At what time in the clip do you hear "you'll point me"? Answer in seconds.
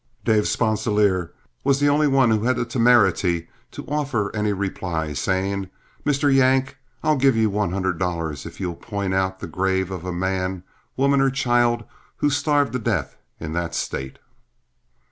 8.59-9.17